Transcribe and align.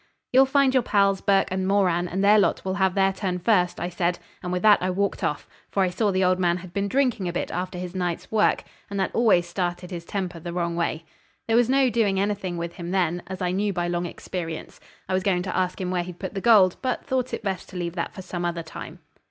'You'll 0.33 0.47
find 0.47 0.73
your 0.73 0.81
pals, 0.81 1.21
Burke 1.21 1.49
and 1.51 1.67
Moran, 1.67 2.07
and 2.07 2.23
their 2.23 2.39
lot 2.39 2.65
will 2.65 2.73
have 2.73 2.95
their 2.95 3.13
turn 3.13 3.37
first,' 3.37 3.79
I 3.79 3.89
said, 3.89 4.17
and 4.41 4.51
with 4.51 4.63
that 4.63 4.81
I 4.81 4.89
walked 4.89 5.23
off, 5.23 5.47
for 5.69 5.83
I 5.83 5.91
saw 5.91 6.09
the 6.09 6.23
old 6.23 6.39
man 6.39 6.57
had 6.57 6.73
been 6.73 6.87
drinking 6.87 7.27
a 7.27 7.33
bit 7.33 7.51
after 7.51 7.77
his 7.77 7.93
night's 7.93 8.31
work, 8.31 8.63
and 8.89 8.99
that 8.99 9.13
always 9.13 9.47
started 9.47 9.91
his 9.91 10.03
temper 10.03 10.39
the 10.39 10.53
wrong 10.53 10.75
way. 10.75 11.05
There 11.45 11.55
was 11.55 11.69
no 11.69 11.91
doing 11.91 12.19
anything 12.19 12.57
with 12.57 12.73
him 12.77 12.89
then, 12.89 13.21
as 13.27 13.43
I 13.43 13.51
knew 13.51 13.73
by 13.73 13.87
long 13.87 14.07
experience. 14.07 14.79
I 15.07 15.13
was 15.13 15.21
going 15.21 15.43
to 15.43 15.55
ask 15.55 15.79
him 15.79 15.91
where 15.91 16.01
he'd 16.01 16.17
put 16.17 16.33
the 16.33 16.41
gold, 16.41 16.77
but 16.81 17.05
thought 17.05 17.31
it 17.31 17.43
best 17.43 17.69
to 17.69 17.77
leave 17.77 17.93
that 17.93 18.11
for 18.15 18.23
some 18.23 18.43
other 18.43 18.63
time. 18.63 19.01